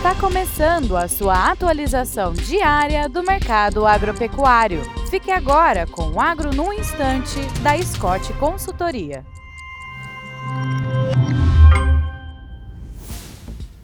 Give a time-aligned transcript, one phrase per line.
[0.00, 4.80] Está começando a sua atualização diária do mercado agropecuário.
[5.10, 9.22] Fique agora com o Agro no Instante, da Scott Consultoria.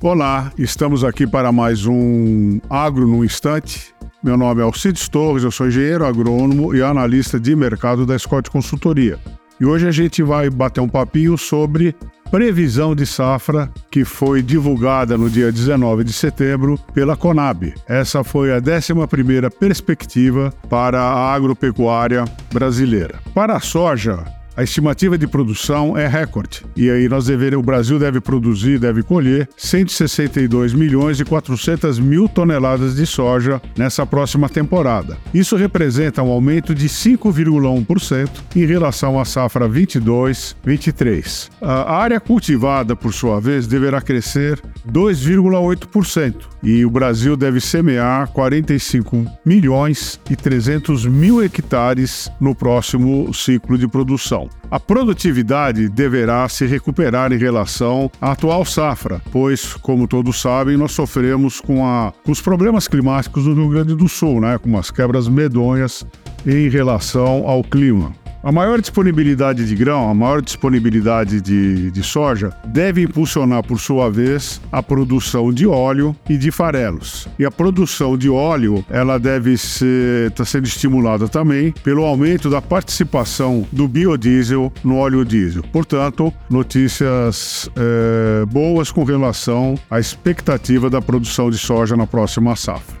[0.00, 3.94] Olá, estamos aqui para mais um Agro no Instante.
[4.22, 8.50] Meu nome é Alcides Torres, eu sou engenheiro agrônomo e analista de mercado da Scott
[8.50, 9.20] Consultoria.
[9.58, 11.94] E hoje a gente vai bater um papinho sobre
[12.30, 17.72] previsão de safra que foi divulgada no dia 19 de setembro pela Conab.
[17.88, 23.18] Essa foi a 11ª perspectiva para a agropecuária brasileira.
[23.32, 24.24] Para a soja,
[24.56, 26.64] a estimativa de produção é recorde.
[26.74, 32.28] E aí nós deveremos, o Brasil deve produzir, deve colher 162 milhões e 400 mil
[32.28, 35.18] toneladas de soja nessa próxima temporada.
[35.34, 41.50] Isso representa um aumento de 5,1% em relação à safra 22-23.
[41.60, 44.60] A área cultivada, por sua vez, deverá crescer
[44.90, 53.76] 2,8% e o Brasil deve semear 45 milhões e 300 mil hectares no próximo ciclo
[53.76, 54.45] de produção.
[54.70, 60.92] A produtividade deverá se recuperar em relação à atual safra, pois, como todos sabem, nós
[60.92, 64.90] sofremos com, a, com os problemas climáticos no Rio Grande do Sul, né, com umas
[64.90, 66.04] quebras medonhas
[66.46, 68.12] em relação ao clima.
[68.46, 74.08] A maior disponibilidade de grão, a maior disponibilidade de, de soja, deve impulsionar, por sua
[74.08, 77.26] vez, a produção de óleo e de farelos.
[77.40, 82.62] E a produção de óleo, ela deve estar tá sendo estimulada também pelo aumento da
[82.62, 85.64] participação do biodiesel no óleo diesel.
[85.72, 92.96] Portanto, notícias é, boas com relação à expectativa da produção de soja na próxima safra.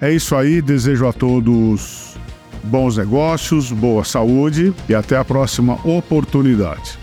[0.00, 2.17] É isso aí, desejo a todos
[2.68, 6.98] bons negócios, boa saúde e até a próxima oportunidade.